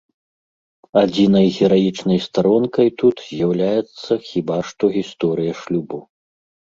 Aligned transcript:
Адзінай 1.01 1.47
гераічнай 1.57 2.19
старонкай 2.27 2.89
тут 3.01 3.15
з'яўляецца 3.25 4.11
хіба 4.29 4.57
што 4.71 4.83
гісторыя 4.97 5.53
шлюбу. 5.61 5.99